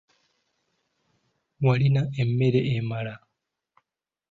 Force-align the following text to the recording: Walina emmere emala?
Walina 1.65 2.01
emmere 2.21 2.59
emala? 2.75 3.13